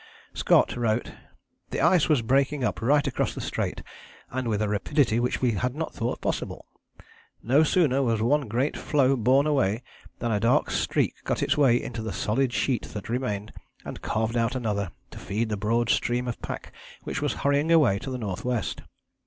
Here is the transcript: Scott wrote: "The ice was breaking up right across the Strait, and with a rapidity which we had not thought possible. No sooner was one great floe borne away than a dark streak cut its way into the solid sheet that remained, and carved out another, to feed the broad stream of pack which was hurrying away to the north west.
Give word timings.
Scott 0.33 0.75
wrote: 0.75 1.11
"The 1.69 1.79
ice 1.79 2.09
was 2.09 2.23
breaking 2.23 2.63
up 2.63 2.81
right 2.81 3.05
across 3.05 3.35
the 3.35 3.39
Strait, 3.39 3.83
and 4.31 4.47
with 4.47 4.59
a 4.63 4.67
rapidity 4.67 5.19
which 5.19 5.43
we 5.43 5.51
had 5.51 5.75
not 5.75 5.93
thought 5.93 6.21
possible. 6.21 6.65
No 7.43 7.61
sooner 7.61 8.01
was 8.01 8.19
one 8.19 8.47
great 8.47 8.75
floe 8.75 9.15
borne 9.15 9.45
away 9.45 9.83
than 10.17 10.31
a 10.31 10.39
dark 10.39 10.71
streak 10.71 11.13
cut 11.23 11.43
its 11.43 11.55
way 11.55 11.79
into 11.79 12.01
the 12.01 12.13
solid 12.13 12.51
sheet 12.51 12.85
that 12.95 13.09
remained, 13.09 13.53
and 13.85 14.01
carved 14.01 14.35
out 14.35 14.55
another, 14.55 14.89
to 15.11 15.19
feed 15.19 15.49
the 15.49 15.55
broad 15.55 15.87
stream 15.91 16.27
of 16.27 16.41
pack 16.41 16.71
which 17.03 17.21
was 17.21 17.33
hurrying 17.45 17.71
away 17.71 17.99
to 17.99 18.09
the 18.09 18.17
north 18.17 18.43
west. 18.43 18.81